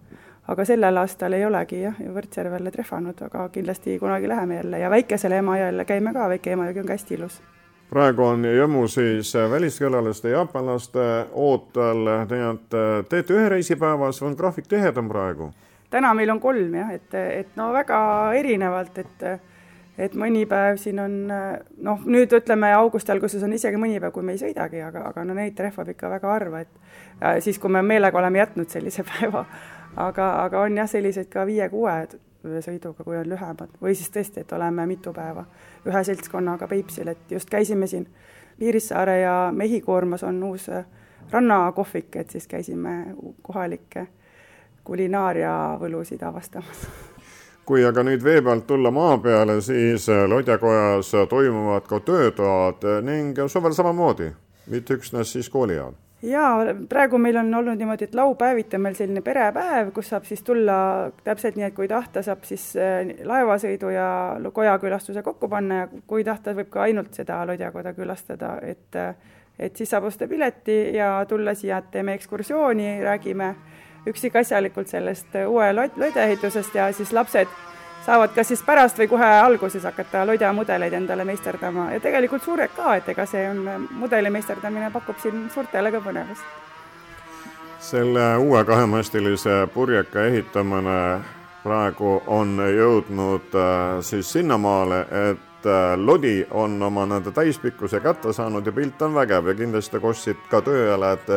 aga 0.48 0.66
sellel 0.66 0.98
aastal 0.98 1.34
ei 1.34 1.46
olegi 1.46 1.82
jah, 1.82 2.00
Võrtsjärvele 2.16 2.72
trehvanud, 2.72 3.22
aga 3.22 3.50
kindlasti 3.50 4.00
kunagi 4.00 4.30
läheme 4.30 4.62
jälle 4.62 4.80
ja 4.80 4.90
Väikesele 4.90 5.38
Emajõele 5.44 5.86
käime 5.86 6.14
ka, 6.14 6.30
Väike 6.30 6.56
Emajõgi 6.56 6.80
on 6.80 6.88
ka 6.88 6.96
hästi 6.96 7.16
ilus 7.20 7.42
praegu 7.90 8.24
on 8.24 8.46
Jõmmu 8.46 8.88
siis 8.92 9.34
väliskülalaste, 9.50 10.30
jaapanlaste 10.30 11.04
ootel, 11.32 12.10
nii 12.32 12.48
et 12.50 12.76
teete 13.10 13.36
ühe 13.36 13.50
reisi 13.50 13.76
päevas, 13.80 14.22
on 14.22 14.36
graafik 14.36 14.68
tihedam 14.68 15.10
praegu? 15.10 15.52
täna 15.90 16.14
meil 16.14 16.30
on 16.30 16.40
kolm 16.44 16.74
jah, 16.76 16.90
et, 16.92 17.14
et 17.14 17.56
no 17.56 17.72
väga 17.74 18.00
erinevalt, 18.36 18.98
et 18.98 19.24
et 19.98 20.14
mõni 20.16 20.46
päev 20.50 20.78
siin 20.82 21.00
on 21.02 21.16
noh, 21.28 22.06
nüüd 22.06 22.34
ütleme 22.38 22.70
augusti 22.78 23.12
alguses 23.12 23.44
on 23.44 23.56
isegi 23.58 23.80
mõni 23.82 24.00
päev, 24.00 24.14
kui 24.16 24.26
me 24.26 24.36
ei 24.36 24.42
sõidagi, 24.42 24.82
aga, 24.86 25.08
aga 25.10 25.26
no 25.26 25.34
neid 25.38 25.56
trehvab 25.58 25.90
ikka 25.94 26.12
väga 26.12 26.32
harva, 26.32 26.62
et 26.62 27.44
siis, 27.44 27.58
kui 27.60 27.74
me 27.74 27.82
meelega 27.82 28.20
oleme 28.20 28.44
jätnud 28.44 28.70
sellise 28.70 29.06
päeva. 29.12 29.46
aga, 29.96 30.32
aga 30.44 30.62
on 30.62 30.78
jah, 30.78 30.90
selliseid 30.90 31.30
ka 31.34 31.46
viie-kuue 31.50 31.98
sõiduga, 32.62 33.04
kui 33.04 33.18
on 33.18 33.30
lühemad 33.30 33.74
või 33.82 33.96
siis 33.96 34.12
tõesti, 34.14 34.44
et 34.44 34.52
oleme 34.54 34.86
mitu 34.86 35.14
päeva 35.14 35.46
ühe 35.88 36.04
seltskonnaga 36.04 36.68
Peipsil, 36.68 37.08
et 37.08 37.32
just 37.32 37.50
käisime 37.50 37.88
siin 37.88 38.08
Piirissaare 38.60 39.20
ja 39.20 39.34
Mehhikoormas 39.54 40.24
on 40.24 40.44
uus 40.44 40.70
rannakohvik, 41.32 42.16
et 42.16 42.30
siis 42.30 42.48
käisime 42.48 43.16
kohalikke 43.42 44.08
kulinaariavõlusid 44.84 46.24
avastamas 46.24 46.88
kui 47.68 47.84
aga 47.86 48.04
nüüd 48.08 48.24
vee 48.24 48.42
pealt 48.42 48.68
tulla 48.68 48.92
maa 48.96 49.18
peale, 49.20 49.60
siis 49.62 50.08
Lodjakojas 50.08 51.12
toimuvad 51.30 51.88
ka 51.90 52.00
töötoad 52.00 52.86
ning 53.04 53.40
suvel 53.52 53.76
samamoodi, 53.76 54.32
mitte 54.72 54.96
üksnes 54.96 55.36
siis 55.36 55.50
kooli 55.52 55.76
ajal 55.76 55.98
jaa, 56.22 56.74
praegu 56.90 57.18
meil 57.22 57.38
on 57.38 57.54
olnud 57.54 57.78
niimoodi, 57.78 58.08
et 58.08 58.16
laupäeviti 58.16 58.76
on 58.76 58.82
meil 58.88 58.96
selline 58.98 59.22
perepäev, 59.22 59.92
kus 59.94 60.10
saab 60.14 60.26
siis 60.26 60.42
tulla 60.44 60.78
täpselt 61.24 61.58
nii, 61.58 61.68
et 61.70 61.76
kui 61.78 61.88
tahta, 61.88 62.24
saab 62.26 62.46
siis 62.48 62.72
äh, 62.80 63.14
laevasõidu 63.28 63.92
ja 63.94 64.10
kojakülastuse 64.54 65.22
kokku 65.26 65.50
panna 65.50 65.84
ja 65.84 65.90
kui 66.08 66.26
tahta, 66.26 66.56
võib 66.58 66.72
ka 66.74 66.88
ainult 66.88 67.14
seda 67.18 67.44
Lodjakoda 67.48 67.94
külastada, 67.98 68.58
et 68.66 69.02
et 69.58 69.74
siis 69.74 69.90
saab 69.90 70.06
osta 70.06 70.28
pileti 70.30 70.94
ja 70.94 71.26
tulla 71.30 71.56
siia, 71.58 71.80
et 71.82 71.88
teeme 71.92 72.14
ekskursiooni, 72.14 73.00
räägime 73.02 73.56
üksikasjalikult 74.10 74.88
sellest 74.88 75.36
uue 75.48 75.72
lodja 75.74 76.24
ehitusest 76.24 76.76
ja 76.76 76.92
siis 76.94 77.14
lapsed 77.14 77.48
saavad 78.08 78.32
kas 78.36 78.48
siis 78.48 78.62
pärast 78.64 79.00
või 79.00 79.10
kohe 79.12 79.26
alguses 79.26 79.84
hakata 79.84 80.24
lodja 80.28 80.54
mudeleid 80.56 80.94
endale 80.96 81.26
meisterdama 81.28 81.90
ja 81.92 82.00
tegelikult 82.00 82.44
suured 82.44 82.72
ka, 82.76 82.96
et 82.96 83.10
ega 83.12 83.26
see 83.28 83.44
on, 83.50 83.88
mudeli 84.00 84.32
meisterdamine 84.32 84.92
pakub 84.94 85.20
siin 85.24 85.50
suurtele 85.54 85.92
ka 85.92 86.02
põnevust. 86.06 86.56
selle 87.80 88.38
uue 88.38 88.64
kahemastilise 88.66 89.68
purjeka 89.74 90.24
ehitamine 90.30 91.20
praegu 91.64 92.22
on 92.28 92.58
jõudnud 92.78 93.56
äh, 93.56 94.00
siis 94.02 94.32
sinnamaale, 94.32 95.02
et 95.32 95.68
äh, 95.68 95.94
lodi 96.00 96.46
on 96.52 96.82
oma 96.84 97.06
nende 97.06 97.32
täispikkuse 97.32 98.00
kätte 98.00 98.34
saanud 98.34 98.66
ja 98.66 98.72
pilt 98.72 99.02
on 99.02 99.14
vägev 99.14 99.52
ja 99.52 99.56
kindlasti 99.56 100.00
kostsid 100.00 100.48
ka 100.50 100.62
tööalad 100.62 101.28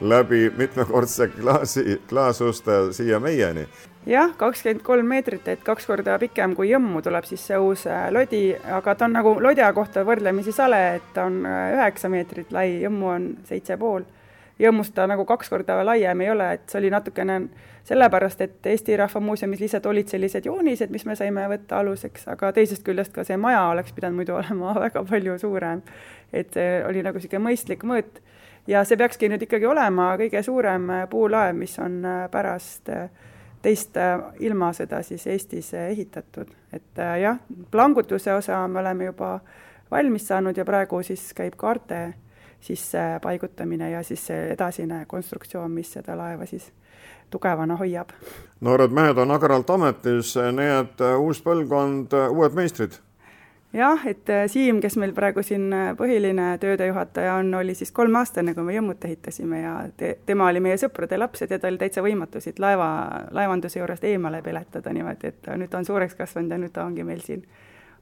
läbi 0.00 0.52
mitmekordse 0.56 1.28
klaasi, 1.28 2.02
klaasuste 2.08 2.92
siia 2.92 3.20
meieni. 3.20 3.68
jah, 4.06 4.32
kakskümmend 4.36 4.82
kolm 4.82 5.06
meetrit, 5.06 5.48
et 5.48 5.64
kaks 5.64 5.86
korda 5.86 6.18
pikem 6.18 6.54
kui 6.56 6.70
Jõmmu 6.70 7.02
tuleb 7.04 7.26
siis 7.28 7.42
see 7.46 7.58
uus 7.60 7.84
äh, 7.86 8.08
lodi, 8.12 8.54
aga 8.78 8.94
ta 8.94 9.04
on 9.04 9.12
nagu 9.18 9.34
lodja 9.42 9.72
kohta 9.76 10.04
võrdlemisi 10.08 10.52
sale, 10.56 10.80
et 10.96 11.12
ta 11.14 11.26
on 11.28 11.44
äh, 11.44 11.74
üheksa 11.76 12.08
meetrit 12.08 12.52
lai, 12.52 12.80
Jõmmu 12.84 13.12
on 13.12 13.28
seitse 13.48 13.76
pool. 13.76 14.06
Jõmmust 14.60 14.92
ta 14.92 15.06
nagu 15.08 15.24
kaks 15.24 15.48
korda 15.48 15.78
laiem 15.84 16.20
ei 16.20 16.30
ole, 16.30 16.48
et 16.56 16.64
see 16.68 16.80
oli 16.80 16.90
natukene 16.92 17.38
sellepärast, 17.84 18.40
et 18.40 18.66
Eesti 18.72 18.96
Rahva 18.96 19.20
Muuseumis 19.20 19.60
lihtsalt 19.60 19.86
olid 19.88 20.08
sellised 20.08 20.44
joonised, 20.44 20.90
mis 20.92 21.06
me 21.08 21.16
saime 21.16 21.46
võtta 21.48 21.80
aluseks, 21.80 22.26
aga 22.28 22.52
teisest 22.56 22.84
küljest 22.84 23.12
ka 23.14 23.24
see 23.24 23.38
maja 23.40 23.62
oleks 23.72 23.92
pidanud 23.96 24.20
muidu 24.20 24.36
olema 24.36 24.74
väga 24.84 25.04
palju 25.08 25.38
suurem. 25.40 25.82
et 26.32 26.52
see 26.54 26.82
oli 26.86 27.02
nagu 27.02 27.18
niisugune 27.18 27.44
mõistlik 27.48 27.84
mõõt 27.84 28.20
ja 28.66 28.84
see 28.84 28.96
peakski 28.96 29.28
nüüd 29.30 29.44
ikkagi 29.46 29.66
olema 29.66 30.12
kõige 30.20 30.42
suurem 30.44 30.88
äh, 30.90 31.04
puulaev, 31.10 31.56
mis 31.56 31.78
on 31.82 32.00
äh, 32.04 32.24
pärast 32.30 32.88
äh, 32.92 33.10
teist 33.62 33.96
ilmasõda 34.40 35.02
siis 35.04 35.26
Eestis 35.28 35.74
ehitatud, 35.76 36.48
et 36.72 37.00
jah, 37.20 37.36
plangutuse 37.70 38.32
osa 38.32 38.62
me 38.68 38.80
oleme 38.80 39.10
juba 39.10 39.34
valmis 39.90 40.24
saanud 40.30 40.56
ja 40.56 40.64
praegu 40.64 41.02
siis 41.04 41.26
käib 41.36 41.58
kaarte 41.60 41.98
sisse 42.60 43.02
paigutamine 43.20 43.90
ja 43.90 44.00
siis 44.02 44.24
see 44.30 44.46
edasine 44.54 45.02
konstruktsioon, 45.06 45.70
mis 45.76 45.92
seda 45.92 46.16
laeva 46.16 46.48
siis 46.48 46.70
tugevana 47.30 47.76
hoiab. 47.76 48.16
noored 48.60 48.96
mehed 48.96 49.20
on 49.20 49.36
agaralt 49.36 49.70
ametis, 49.76 50.32
nii 50.40 50.72
et 50.78 51.04
uus 51.20 51.44
põlvkond, 51.44 52.16
uued 52.32 52.56
meistrid 52.56 52.96
jah, 53.72 54.06
et 54.06 54.28
äh, 54.28 54.48
Siim, 54.50 54.80
kes 54.80 54.96
meil 55.00 55.12
praegu 55.14 55.42
siin 55.46 55.70
äh, 55.74 55.90
põhiline 55.98 56.52
töödejuhataja 56.62 57.36
on, 57.40 57.52
oli 57.54 57.74
siis 57.78 57.92
kolmeaastane, 57.94 58.54
kui 58.54 58.66
me 58.66 58.74
Jõmmut 58.74 59.04
ehitasime 59.06 59.62
ja 59.62 59.74
te, 59.96 60.16
tema 60.26 60.48
oli 60.50 60.62
meie 60.64 60.78
sõprade 60.80 61.18
laps 61.18 61.44
ja 61.44 61.50
teda 61.50 61.70
oli 61.70 61.78
täitsa 61.78 62.02
võimatu 62.04 62.42
siit 62.42 62.58
laeva, 62.62 62.90
laevanduse 63.36 63.78
juurest 63.78 64.04
eemale 64.10 64.42
peletada 64.42 64.92
niimoodi, 64.94 65.30
et 65.32 65.50
nüüd 65.56 65.70
ta 65.70 65.78
on 65.78 65.88
suureks 65.88 66.18
kasvanud 66.18 66.56
ja 66.56 66.60
nüüd 66.64 66.74
ta 66.74 66.84
ongi 66.84 67.06
meil 67.06 67.22
siin 67.24 67.46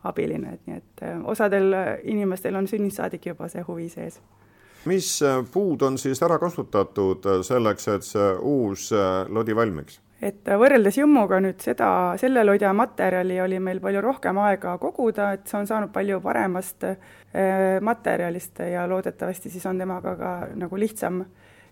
abiline, 0.08 0.56
et 0.56 0.66
nii 0.66 0.80
et 0.80 1.04
äh, 1.04 1.22
osadel 1.28 1.72
inimestel 2.02 2.56
on 2.56 2.68
sünnist 2.70 3.02
saadik 3.02 3.28
juba 3.32 3.48
see 3.52 3.64
huvi 3.68 3.88
sees. 3.92 4.20
mis 4.88 5.18
puud 5.52 5.82
on 5.82 5.98
siis 5.98 6.22
ära 6.22 6.38
kasutatud 6.38 7.26
selleks, 7.44 7.88
et 7.92 8.06
see 8.06 8.28
uus 8.40 8.92
lodi 9.28 9.56
valmiks? 9.56 10.00
Et 10.22 10.50
võrreldes 10.60 10.98
Jõmmuga 10.98 11.38
nüüd 11.42 11.60
seda, 11.62 11.88
selle 12.18 12.42
lodja 12.44 12.72
materjali 12.74 13.38
oli 13.40 13.60
meil 13.62 13.80
palju 13.82 14.02
rohkem 14.02 14.38
aega 14.42 14.76
koguda, 14.82 15.32
et 15.36 15.46
see 15.46 15.60
on 15.60 15.68
saanud 15.70 15.92
palju 15.94 16.20
paremast 16.24 16.86
äh, 16.88 16.96
materjalist 17.84 18.58
ja 18.66 18.86
loodetavasti 18.90 19.50
siis 19.50 19.66
on 19.70 19.78
temaga 19.78 20.16
ka 20.18 20.32
nagu 20.58 20.80
lihtsam 20.80 21.22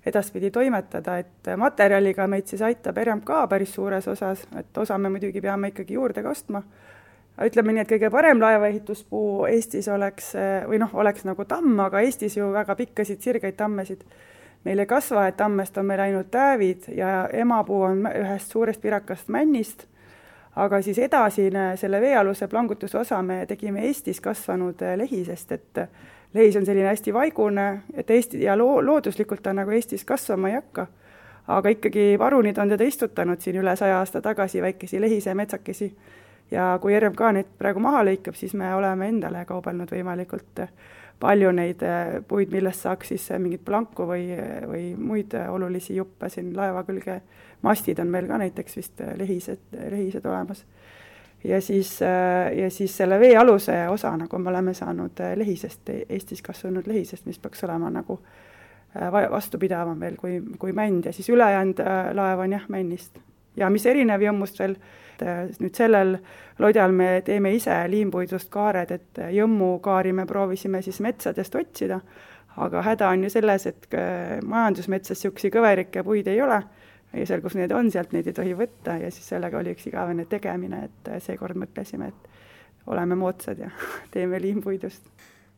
edaspidi 0.06 0.52
toimetada, 0.54 1.18
et 1.18 1.48
materjaliga 1.58 2.28
meid 2.30 2.46
siis 2.46 2.62
aitab 2.62 2.98
RMK 3.02 3.40
päris 3.50 3.72
suures 3.74 4.06
osas, 4.08 4.44
et 4.58 4.78
osa 4.78 4.98
me 4.98 5.10
muidugi 5.10 5.42
peame 5.42 5.72
ikkagi 5.72 5.96
juurde 5.98 6.22
ka 6.22 6.30
ostma, 6.30 6.62
ütleme 7.42 7.74
nii, 7.74 7.82
et 7.82 7.90
kõige 7.90 8.10
parem 8.14 8.38
laevaehituspuu 8.40 9.48
Eestis 9.50 9.88
oleks, 9.90 10.30
või 10.70 10.78
noh, 10.78 10.94
oleks 10.94 11.26
nagu 11.26 11.44
tamm, 11.50 11.74
aga 11.88 12.04
Eestis 12.06 12.38
ju 12.38 12.52
väga 12.54 12.78
pikkasid 12.78 13.26
sirgeid 13.26 13.58
tammesid 13.58 14.06
meil 14.66 14.82
ei 14.82 14.86
kasva, 14.90 15.28
et 15.30 15.36
tammest 15.38 15.78
on 15.78 15.86
meil 15.86 16.00
ainult 16.08 16.30
täävid 16.34 16.88
ja 16.96 17.28
emapuu 17.32 17.82
on 17.86 18.08
ühest 18.10 18.50
suurest 18.50 18.82
virakast 18.82 19.28
männist, 19.30 19.86
aga 20.56 20.80
siis 20.82 20.98
edasine 20.98 21.68
selle 21.76 22.00
veealuse 22.02 22.48
plangutuse 22.48 22.98
osa 22.98 23.22
me 23.22 23.44
tegime 23.46 23.86
Eestis 23.86 24.20
kasvanud 24.20 24.82
eh, 24.82 24.96
lehisest, 24.98 25.52
et 25.52 25.82
lehis 26.34 26.56
on 26.58 26.66
selline 26.66 26.88
hästi 26.88 27.14
vaigune, 27.14 27.66
et 27.94 28.10
Eesti 28.10 28.42
ja 28.42 28.58
loo-, 28.58 28.82
looduslikult 28.86 29.42
ta 29.42 29.54
nagu 29.54 29.70
Eestis 29.70 30.04
kasvama 30.04 30.50
ei 30.50 30.58
hakka. 30.58 30.86
aga 31.46 31.68
ikkagi 31.70 32.16
parunid 32.18 32.58
on 32.58 32.68
teda 32.68 32.84
istutanud 32.84 33.40
siin 33.40 33.56
üle 33.60 33.76
saja 33.78 34.00
aasta 34.00 34.18
tagasi, 34.20 34.62
väikesi 34.62 35.00
lehise 35.00 35.34
metsakesi. 35.34 35.94
ja 36.50 36.78
kui 36.82 37.00
RMK 37.00 37.20
neid 37.32 37.54
praegu 37.58 37.80
maha 37.80 38.02
lõikab, 38.04 38.34
siis 38.34 38.54
me 38.54 38.74
oleme 38.74 39.08
endale 39.08 39.44
kaubelnud 39.44 39.90
võimalikult 39.90 40.66
palju 41.20 41.52
neid 41.56 41.82
äh, 41.82 42.18
puid, 42.28 42.52
millest 42.52 42.84
saaks 42.84 43.12
siis 43.12 43.24
äh, 43.32 43.40
mingit 43.40 43.64
planku 43.64 44.06
või, 44.08 44.28
või 44.68 44.84
muid 44.98 45.34
äh, 45.36 45.48
olulisi 45.52 45.96
juppe 45.96 46.28
siin 46.32 46.52
laeva 46.56 46.84
külge. 46.84 47.20
mastid 47.62 47.98
on 47.98 48.10
meil 48.12 48.26
ka 48.28 48.38
näiteks 48.38 48.76
vist 48.76 49.00
lehised, 49.16 49.62
lehised 49.90 50.26
olemas. 50.26 50.64
ja 51.44 51.60
siis, 51.60 52.00
ja 52.56 52.70
siis 52.70 52.96
selle 52.96 53.20
veealuse 53.20 53.88
osa 53.88 54.16
nagu 54.16 54.38
me 54.38 54.50
oleme 54.50 54.74
saanud 54.74 55.20
lehisest, 55.36 55.88
Eestis 56.08 56.42
kasvanud 56.42 56.86
lehisest, 56.86 57.26
mis 57.26 57.38
peaks 57.38 57.64
olema 57.64 57.90
nagu 57.90 58.20
vastupidavam 59.30 60.00
veel 60.00 60.16
kui, 60.16 60.40
kui 60.58 60.72
mänd 60.72 61.04
ja 61.04 61.12
siis 61.12 61.28
ülejäänud 61.28 61.80
laev 62.14 62.44
on 62.44 62.52
jah, 62.52 62.68
männist. 62.68 63.18
Ja 63.56 63.70
mis 63.70 63.86
erinev 63.86 64.22
Jõmmust 64.22 64.58
veel 64.60 64.76
et 65.16 65.26
äh, 65.26 65.48
nüüd 65.62 65.76
sellel 65.76 66.16
lodjal 66.60 66.92
me 66.92 67.20
teeme 67.24 67.52
ise 67.56 67.74
liimpuidust 67.90 68.50
kaared, 68.52 68.92
et 68.92 69.20
äh, 69.22 69.32
jõmmukaari 69.36 70.12
me 70.16 70.26
proovisime 70.28 70.82
siis 70.84 71.00
metsadest 71.04 71.54
otsida, 71.56 72.00
aga 72.62 72.82
häda 72.84 73.10
on 73.12 73.26
ju 73.26 73.32
selles, 73.32 73.66
et 73.70 73.88
äh, 73.96 74.36
majandusmetsas 74.44 75.18
niisuguseid 75.18 75.54
kõverikke 75.56 76.04
puid 76.06 76.28
ei 76.32 76.42
ole. 76.44 76.60
Ja 77.16 77.24
seal, 77.24 77.40
kus 77.40 77.54
need 77.56 77.72
on, 77.72 77.88
sealt 77.88 78.12
neid 78.12 78.26
ei 78.28 78.34
tohi 78.36 78.52
võtta. 78.58 78.96
Ja 79.00 79.08
siis 79.14 79.28
sellega 79.30 79.56
oli 79.56 79.72
üks 79.72 79.86
igavene 79.88 80.26
tegemine, 80.28 80.82
et 80.88 81.10
seekord 81.24 81.56
mõtlesime, 81.56 82.10
et 82.10 82.90
oleme 82.92 83.16
moodsad 83.16 83.62
ja 83.62 83.70
teeme 84.12 84.40
liimpuidust 84.42 85.06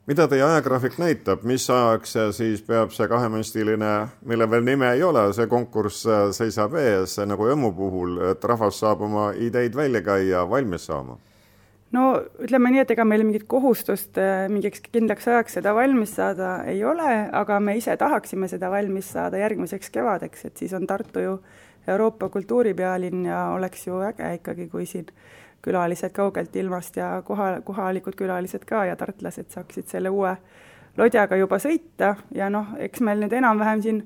mida 0.09 0.25
teie 0.29 0.43
ajagraafik 0.43 0.97
näitab, 0.99 1.45
mis 1.45 1.69
ajaks 1.71 2.17
siis 2.37 2.63
peab 2.65 2.95
see 2.97 3.09
kahemõistiline, 3.11 3.93
millel 4.29 4.51
veel 4.51 4.65
nime 4.65 4.89
ei 4.97 5.03
ole, 5.05 5.27
see 5.37 5.49
konkurss 5.51 6.07
seisab 6.37 6.77
ees, 6.81 7.19
nagu 7.29 7.49
Jõmmu 7.51 7.75
puhul, 7.77 8.19
et 8.31 8.45
rahvas 8.49 8.81
saab 8.81 9.05
oma 9.05 9.31
ideid 9.37 9.77
välja 9.77 10.03
käia, 10.05 10.45
valmis 10.49 10.89
saama? 10.89 11.19
no 11.93 12.05
ütleme 12.41 12.73
nii, 12.73 12.83
et 12.85 12.91
ega 12.93 13.05
meil 13.09 13.25
mingit 13.25 13.47
kohustust 13.49 14.19
äh, 14.21 14.47
mingiks 14.53 14.83
kindlaks 14.93 15.29
ajaks 15.29 15.59
seda 15.59 15.73
valmis 15.77 16.13
saada 16.19 16.59
ei 16.69 16.83
ole, 16.85 17.13
aga 17.33 17.61
me 17.65 17.79
ise 17.79 17.97
tahaksime 18.01 18.49
seda 18.51 18.71
valmis 18.73 19.09
saada 19.15 19.41
järgmiseks 19.41 19.93
kevadeks, 19.95 20.45
et 20.49 20.61
siis 20.61 20.75
on 20.77 20.87
Tartu 20.89 21.25
ju 21.25 21.39
Euroopa 21.89 22.29
kultuuripealinn 22.29 23.25
ja 23.31 23.47
oleks 23.55 23.87
ju 23.87 24.01
äge 24.05 24.35
ikkagi, 24.37 24.69
kui 24.69 24.85
siin 24.87 25.09
külalised 25.63 26.13
kaugelt 26.15 26.57
ilmast 26.57 26.97
ja 26.97 27.23
koha, 27.27 27.61
kohalikud 27.65 28.17
külalised 28.19 28.65
ka 28.69 28.85
ja 28.85 28.97
tartlased 28.97 29.51
saaksid 29.51 29.91
selle 29.91 30.13
uue 30.15 30.37
lodjaga 30.99 31.37
juba 31.37 31.59
sõita. 31.63 32.15
Ja 32.35 32.51
noh, 32.51 32.75
eks 32.79 33.03
meil 33.05 33.23
nüüd 33.23 33.35
enam-vähem 33.39 33.83
siin 33.83 34.03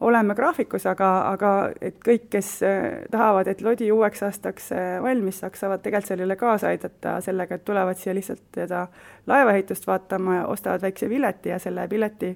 oleme 0.00 0.34
graafikus, 0.34 0.86
aga, 0.88 1.08
aga 1.28 1.50
et 1.80 1.98
kõik, 2.04 2.28
kes 2.32 2.50
äh, 2.64 2.86
tahavad, 3.12 3.50
et 3.52 3.60
lodi 3.64 3.90
uueks 3.92 4.22
aastaks 4.24 4.70
äh, 4.72 4.94
valmis 5.02 5.42
saaks, 5.42 5.60
saavad 5.60 5.82
tegelikult 5.84 6.14
sellele 6.14 6.36
kaasa 6.40 6.70
aidata 6.72 7.18
sellega, 7.24 7.58
et 7.58 7.66
tulevad 7.68 8.00
siia 8.00 8.14
lihtsalt 8.16 8.46
seda 8.62 8.86
laevaehitust 9.28 9.86
vaatama 9.86 10.40
ja 10.40 10.46
ostavad 10.48 10.86
väikse 10.86 11.08
pileti 11.08 11.52
ja 11.52 11.58
selle 11.60 11.84
pileti 11.88 12.32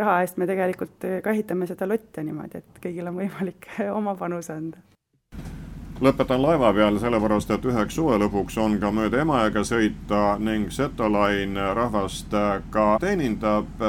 raha 0.00 0.22
eest 0.24 0.40
me 0.40 0.48
tegelikult 0.48 1.04
äh, 1.08 1.20
ka 1.24 1.36
ehitame 1.36 1.68
seda 1.68 1.88
lotte 1.88 2.24
niimoodi, 2.24 2.64
et 2.64 2.80
kõigil 2.86 3.12
on 3.12 3.20
võimalik 3.20 3.68
oma 3.92 4.16
panuse 4.16 4.56
anda 4.56 4.80
lõpetan 6.02 6.42
laeva 6.42 6.72
peal, 6.74 6.98
sellepärast 6.98 7.50
et 7.54 7.68
üheks 7.70 7.94
suve 7.94 8.18
lõpuks 8.18 8.58
on 8.58 8.78
ka 8.82 8.90
mööda 8.90 9.22
Emajõge 9.22 9.62
sõita 9.68 10.22
ning 10.42 10.72
Setoline 10.74 11.68
rahvast 11.78 12.34
ka 12.74 12.96
teenindab 13.00 13.86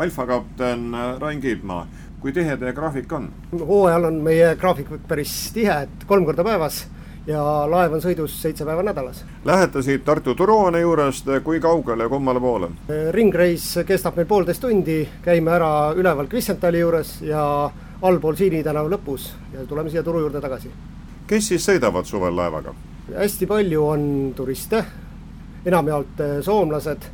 alfakapten 0.00 0.90
Rain 1.20 1.40
Kiidmaa 1.40 1.86
kui 2.22 2.32
tihe 2.32 2.56
teie 2.56 2.72
graafik 2.72 3.12
on? 3.12 3.28
hooajal 3.52 4.04
on 4.04 4.18
meie 4.22 4.54
graafik 4.56 4.90
päris 5.08 5.50
tihe, 5.54 5.82
et 5.86 6.04
kolm 6.06 6.24
korda 6.24 6.44
päevas 6.46 6.84
ja 7.26 7.42
laev 7.70 7.96
on 7.96 8.02
sõidus 8.02 8.34
seitse 8.42 8.66
päeva 8.66 8.82
nädalas. 8.86 9.24
Lähete 9.44 9.82
siit 9.82 10.04
Tartu 10.04 10.34
turuhoone 10.38 10.80
juurest, 10.80 11.28
kui 11.44 11.60
kaugele, 11.60 12.08
kummale 12.08 12.40
poole? 12.40 12.70
ringreis 13.10 13.66
kestab 13.86 14.18
meil 14.18 14.30
poolteist 14.30 14.62
tundi, 14.62 15.02
käime 15.22 15.54
ära 15.58 15.72
üleval 15.98 16.30
Kristjanthali 16.30 16.82
juures 16.82 17.18
ja 17.26 17.44
allpool 18.02 18.38
Siini 18.38 18.62
tänava 18.62 18.90
lõpus 18.90 19.32
ja 19.54 19.66
tuleme 19.66 19.90
siia 19.90 20.02
turu 20.02 20.22
juurde 20.22 20.40
tagasi. 20.40 20.70
Kes 21.26 21.52
siis 21.52 21.66
sõidavad 21.68 22.08
suvel 22.08 22.36
laevaga? 22.36 22.74
hästi 23.12 23.46
palju 23.46 23.84
on 23.84 24.04
turiste, 24.36 24.84
enamjaolt 25.66 26.20
eh, 26.22 26.38
soomlased, 26.44 27.08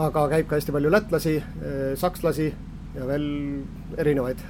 aga 0.00 0.26
käib 0.30 0.48
ka 0.48 0.56
hästi 0.56 0.72
palju 0.72 0.92
lätlasi, 0.92 1.36
eh, 1.36 1.80
sakslasi 1.98 2.48
ja 2.96 3.06
veel 3.08 3.26
erinevaid 3.98 4.40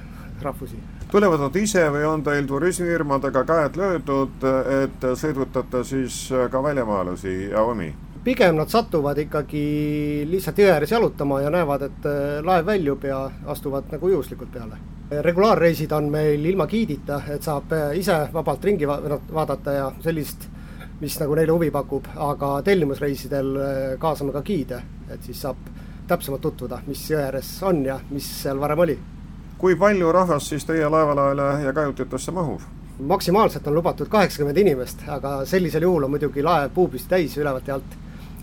rahvusi. 0.41 0.79
tulevad 1.11 1.39
nad 1.39 1.55
ise 1.55 1.83
või 1.93 2.05
on 2.09 2.23
teil 2.23 2.47
turismifirmadega 2.47 3.43
käed 3.45 3.77
löödud, 3.77 4.47
et 4.83 5.05
sõidutate 5.19 5.83
siis 5.83 6.25
ka 6.51 6.63
väljamaalasi 6.63 7.35
ja 7.51 7.63
omi? 7.63 7.93
pigem 8.23 8.55
nad 8.55 8.71
satuvad 8.71 9.17
ikkagi 9.19 9.63
lihtsalt 10.29 10.57
jõe 10.57 10.71
ääres 10.71 10.91
jalutama 10.91 11.41
ja 11.41 11.49
näevad, 11.51 11.81
et 11.89 12.09
laev 12.43 12.65
väljub 12.65 13.03
ja 13.03 13.29
astuvad 13.51 13.91
nagu 13.91 14.09
juhuslikult 14.09 14.51
peale. 14.51 14.79
Regulaarreisid 15.21 15.91
on 15.91 16.09
meil 16.11 16.45
ilma 16.45 16.67
giidita, 16.67 17.21
et 17.29 17.43
saab 17.43 17.71
ise 17.95 18.17
vabalt 18.33 18.63
ringi 18.63 18.87
va 18.87 18.99
vaadata 19.33 19.71
ja 19.71 19.87
sellist, 20.03 20.49
mis 21.01 21.15
nagu 21.19 21.35
neile 21.35 21.51
huvi 21.51 21.71
pakub, 21.71 22.07
aga 22.15 22.61
tellimusreisidel 22.63 23.55
kaasame 23.99 24.31
ka 24.31 24.41
giide, 24.41 24.81
et 25.09 25.23
siis 25.23 25.41
saab 25.41 25.57
täpsemalt 26.07 26.41
tutvuda, 26.41 26.79
mis 26.87 27.03
jõe 27.09 27.23
ääres 27.23 27.49
on 27.63 27.83
ja 27.85 27.97
mis 28.11 28.27
seal 28.43 28.59
varem 28.59 28.79
oli. 28.79 28.99
kui 29.57 29.75
palju 29.79 30.11
rahvast 30.11 30.51
siis 30.51 30.65
teie 30.65 30.89
laevalaele 30.89 31.63
ja 31.63 31.73
kajutitesse 31.73 32.31
mahub? 32.31 32.61
maksimaalselt 32.99 33.67
on 33.67 33.75
lubatud 33.75 34.07
kaheksakümmend 34.07 34.57
inimest, 34.57 35.03
aga 35.07 35.45
sellisel 35.45 35.81
juhul 35.81 36.03
on 36.03 36.11
muidugi 36.11 36.43
laev 36.43 36.71
puupüsti 36.73 37.09
täis 37.09 37.37
ülevalt 37.37 37.67
ja 37.67 37.75
alt. 37.75 37.97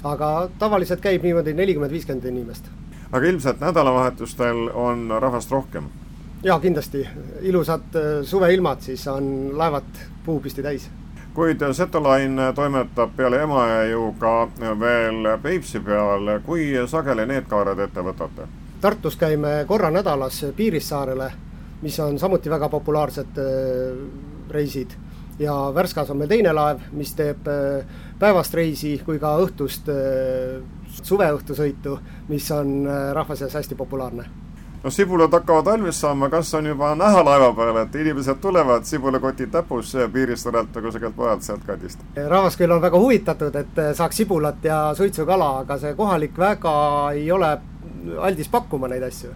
aga 0.04 0.48
tavaliselt 0.58 1.00
käib 1.00 1.22
niimoodi 1.22 1.54
nelikümmend, 1.54 1.92
viiskümmend 1.92 2.24
inimest. 2.24 2.70
aga 3.12 3.26
ilmselt 3.26 3.60
nädalavahetustel 3.60 4.70
on 4.74 5.10
rahvast 5.18 5.50
rohkem? 5.50 5.88
Jaa, 6.42 6.60
kindlasti, 6.60 7.08
ilusad 7.40 7.96
äh, 7.96 8.24
suveilmad, 8.24 8.80
siis 8.80 9.08
on 9.08 9.50
laevad 9.58 9.84
puupüsti 10.24 10.62
täis. 10.62 10.88
Kuid 11.34 11.62
Setoline 11.72 12.50
toimetab 12.54 13.12
peale 13.16 13.42
Emajõe 13.44 13.84
ju 13.92 14.06
ka 14.18 14.48
veel 14.80 15.28
Peipsi 15.42 15.80
peal, 15.80 16.32
kui 16.46 16.72
sageli 16.90 17.26
need 17.30 17.46
kaared 17.48 17.78
ette 17.78 18.02
võtate? 18.02 18.48
Tartus 18.80 19.16
käime 19.20 19.60
korra 19.68 19.92
nädalas 19.94 20.40
Piirissaarele, 20.56 21.30
mis 21.82 22.00
on 22.00 22.18
samuti 22.18 22.50
väga 22.50 22.68
populaarsed 22.68 23.38
äh, 23.38 24.02
reisid. 24.50 24.96
Ja 25.38 25.54
Värskas 25.74 26.10
on 26.10 26.18
meil 26.20 26.28
teine 26.28 26.52
laev, 26.52 26.82
mis 26.92 27.14
teeb 27.16 27.46
äh, 27.48 27.86
päevast 28.18 28.54
reisi 28.54 28.98
kui 29.04 29.20
ka 29.20 29.36
õhtust 29.40 29.88
suveõhtusõitu, 31.00 31.98
mis 32.28 32.50
on 32.52 32.84
rahva 33.14 33.36
seas 33.36 33.54
hästi 33.56 33.78
populaarne 33.78 34.26
no 34.84 34.90
sibulad 34.90 35.32
hakkavad 35.32 35.64
valmis 35.64 36.00
saama, 36.00 36.28
kas 36.28 36.54
on 36.54 36.66
juba 36.66 36.94
näha 36.94 37.24
laeva 37.24 37.52
peal, 37.56 37.76
et 37.82 37.94
inimesed 37.94 38.40
tulevad 38.40 38.86
sibulakotid 38.88 39.52
täpus 39.52 39.92
Piiristõrelt 40.12 40.72
või 40.76 40.86
kusagilt 40.88 41.16
mujalt 41.16 41.44
sealt 41.44 41.66
kandist? 41.66 42.04
rahvas 42.16 42.56
küll 42.56 42.72
on 42.72 42.82
väga 42.82 42.98
huvitatud, 42.98 43.60
et 43.60 43.80
saaks 43.96 44.22
sibulat 44.22 44.64
ja 44.64 44.80
suitsukala, 44.96 45.50
aga 45.64 45.78
see 45.78 45.94
kohalik 45.98 46.38
väga 46.38 46.74
ei 47.14 47.30
ole 47.32 47.54
aldis 48.18 48.48
pakkuma 48.48 48.88
neid 48.88 49.04
asju. 49.10 49.32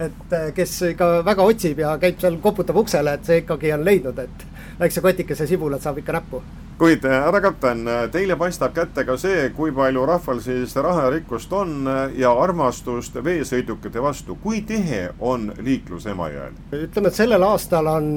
et 0.00 0.36
kes 0.54 0.82
ikka 0.92 1.24
väga 1.24 1.42
otsib 1.42 1.78
ja 1.78 1.96
käib 1.98 2.20
seal, 2.20 2.36
koputab 2.44 2.76
uksele, 2.76 3.14
et 3.16 3.24
see 3.24 3.42
ikkagi 3.44 3.72
on 3.72 3.84
leidnud, 3.84 4.18
et 4.18 4.46
väikse 4.80 5.00
kotikese 5.00 5.46
sibulat 5.46 5.82
saab 5.82 5.98
ikka 5.98 6.12
näppu 6.12 6.42
kuid 6.78 7.04
äh, 7.04 7.10
härra 7.10 7.40
kapten, 7.40 7.88
äh, 7.88 8.02
teile 8.12 8.36
paistab 8.36 8.74
kätte 8.76 9.04
ka 9.08 9.16
see, 9.20 9.48
kui 9.56 9.72
palju 9.72 10.04
rahval 10.06 10.42
siis 10.44 10.74
raha 10.76 11.06
ja 11.06 11.12
rikkust 11.14 11.52
on 11.56 11.88
äh, 11.88 12.18
ja 12.20 12.32
armastust 12.36 13.16
veesõidukite 13.24 14.02
vastu. 14.02 14.36
kui 14.42 14.60
tihe 14.66 15.08
on 15.20 15.52
liiklus 15.58 16.06
Emajõel? 16.12 16.58
ütleme, 16.76 17.08
et 17.08 17.16
sellel 17.22 17.48
aastal 17.48 17.88
on 17.88 18.12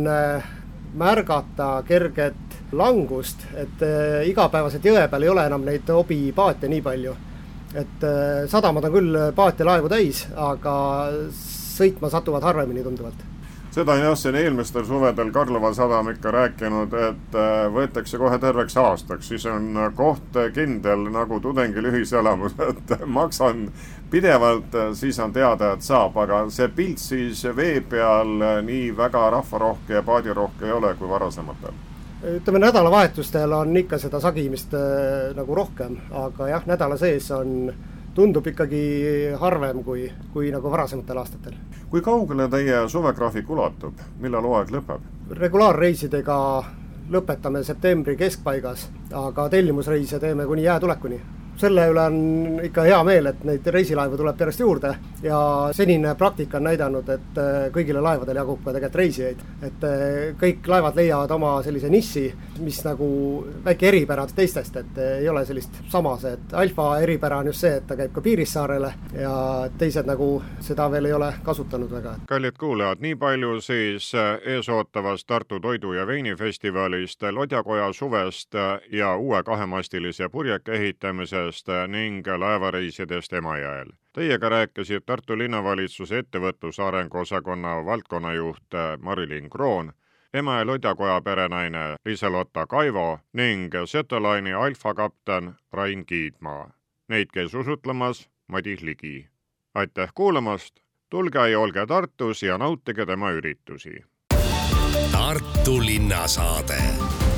märgata 0.99 1.69
kerget 1.87 2.59
langust, 2.71 3.45
et 3.55 3.81
igapäevaselt 4.27 4.85
jõe 4.85 5.07
peal 5.09 5.23
ei 5.23 5.31
ole 5.31 5.45
enam 5.47 5.63
neid 5.65 5.87
hobipaate 5.89 6.67
nii 6.67 6.81
palju. 6.81 7.15
et 7.79 8.05
sadamad 8.49 8.89
on 8.89 8.93
küll 8.93 9.17
paate 9.35 9.63
laevu 9.63 9.89
täis, 9.89 10.25
aga 10.35 10.75
sõitma 11.79 12.09
satuvad 12.09 12.43
harvemini 12.43 12.83
tunduvalt 12.83 13.28
seda 13.71 13.95
jah, 13.99 14.15
siin 14.17 14.35
eelmistel 14.35 14.85
suvedel 14.85 15.31
Karlova 15.31 15.73
sadam 15.73 16.09
ikka 16.13 16.31
rääkinud, 16.31 16.93
et 17.09 17.37
äh, 17.37 17.65
võetakse 17.73 18.17
kohe 18.21 18.39
terveks 18.41 18.77
aastaks, 18.77 19.29
siis 19.29 19.45
on 19.49 19.77
koht 19.95 20.39
kindel 20.55 21.09
nagu 21.13 21.39
tudengil 21.39 21.91
ühiselamus, 21.91 22.57
et 22.69 22.95
maksan 23.05 23.67
pidevalt, 24.09 24.73
siis 24.97 25.19
on 25.19 25.33
teada, 25.33 25.73
et 25.73 25.85
saab, 25.85 26.17
aga 26.17 26.45
see 26.53 26.69
pilt 26.73 27.01
siis 27.03 27.43
vee 27.55 27.81
peal 27.81 28.39
nii 28.65 28.89
väga 28.97 29.29
rahvarohke 29.37 29.99
ja 29.99 30.03
paadirohke 30.03 30.65
ei 30.65 30.73
ole 30.73 30.95
kui 30.97 31.09
varasematel. 31.09 31.85
Ütleme, 32.19 32.59
nädalavahetustel 32.59 33.53
on 33.55 33.77
ikka 33.79 33.97
seda 33.97 34.19
sagimist 34.19 34.73
äh, 34.75 35.29
nagu 35.37 35.55
rohkem, 35.55 35.95
aga 36.11 36.49
jah, 36.49 36.65
nädala 36.67 36.97
sees 36.99 37.29
on 37.31 37.69
tundub 38.15 38.47
ikkagi 38.51 38.81
harvem 39.39 39.79
kui, 39.85 40.09
kui 40.33 40.49
nagu 40.51 40.71
varasematel 40.71 41.21
aastatel. 41.21 41.55
Kui 41.89 42.01
kaugele 42.01 42.47
teie 42.49 42.83
suvegraafik 42.89 43.49
ulatub, 43.49 43.97
millal 44.21 44.45
hooaeg 44.45 44.73
lõpeb? 44.75 45.07
regulaarreisidega 45.39 46.37
lõpetame 47.13 47.63
septembri 47.65 48.15
keskpaigas, 48.17 48.87
aga 49.13 49.49
tellimusreise 49.49 50.19
teeme 50.19 50.45
kuni 50.45 50.63
jäätulekuni 50.63 51.19
selle 51.59 51.87
üle 51.91 52.01
on 52.01 52.19
ikka 52.63 52.83
hea 52.87 52.99
meel, 53.03 53.29
et 53.31 53.43
neid 53.47 53.67
reisilaevu 53.73 54.17
tuleb 54.17 54.39
järjest 54.39 54.63
juurde 54.63 54.93
ja 55.23 55.39
senine 55.75 56.15
praktika 56.15 56.57
on 56.57 56.63
näidanud, 56.69 57.09
et 57.09 57.39
äh, 57.41 57.57
kõigile 57.75 58.01
laevadele 58.03 58.39
jagub 58.39 58.63
ka 58.63 58.73
tegelikult 58.73 58.95
reisijaid. 58.95 59.41
et 59.63 59.83
äh, 59.83 60.35
kõik 60.39 60.67
laevad 60.67 60.95
leiavad 60.95 61.31
oma 61.31 61.51
sellise 61.63 61.89
niši, 61.89 62.25
mis 62.63 62.79
nagu 62.85 63.09
väike 63.65 63.87
eripära 63.87 64.27
teistest, 64.35 64.75
et 64.75 64.97
äh, 64.97 65.17
ei 65.19 65.29
ole 65.29 65.45
sellist 65.45 65.81
samase, 65.89 66.33
et 66.33 66.53
Alfa 66.53 66.99
eripära 67.03 67.37
on 67.37 67.51
just 67.51 67.65
see, 67.65 67.75
et 67.75 67.87
ta 67.87 67.97
käib 67.99 68.13
ka 68.15 68.21
Piirissaarele 68.21 68.93
ja 69.19 69.33
teised 69.77 70.07
nagu 70.07 70.29
seda 70.63 70.87
veel 70.91 71.09
ei 71.09 71.13
ole 71.13 71.33
kasutanud 71.43 71.91
väga. 71.91 72.15
kallid 72.27 72.57
kuulajad, 72.59 73.03
nii 73.03 73.15
palju 73.15 73.61
siis 73.61 74.11
eesootavast 74.45 75.27
Tartu 75.27 75.59
Toidu- 75.59 75.93
ja 75.93 76.07
Veinifestivalist, 76.07 77.21
Lodjakoja 77.31 77.93
suvest 77.93 78.55
ja 78.91 79.15
uue 79.15 79.43
kahemastilise 79.43 80.29
purjeka 80.29 80.71
ehitamisest, 80.71 81.48
liiklusest 81.49 81.67
ning 81.87 82.27
laevareisidest 82.27 83.33
Emajõel. 83.33 83.89
Teiega 84.13 84.49
rääkisid 84.49 85.05
Tartu 85.05 85.37
linnavalitsuse 85.37 86.19
ettevõtlusarengu 86.19 87.17
osakonna 87.17 87.85
valdkonnajuht 87.85 88.73
Marilyn 89.01 89.49
Kroon, 89.49 89.93
Emajõe 90.33 90.65
Lodjakoja 90.65 91.21
perenaine 91.21 91.97
Liselotta 92.05 92.67
Kaivo 92.67 93.19
ning 93.33 93.73
Setolaini 93.85 94.53
alfa 94.53 94.93
kapten 94.93 95.55
Rain 95.73 96.05
Kiidmaa. 96.05 96.71
Neid 97.07 97.29
käis 97.33 97.53
usutlemas 97.53 98.29
Madis 98.47 98.81
Ligi. 98.81 99.27
aitäh 99.75 100.11
kuulamast, 100.15 100.79
tulge 101.09 101.49
ja 101.49 101.59
olge 101.59 101.85
Tartus 101.85 102.43
ja 102.43 102.57
nautige 102.57 103.05
tema 103.05 103.31
üritusi. 103.31 104.03
Tartu 105.11 105.79
linnasaade 105.85 107.28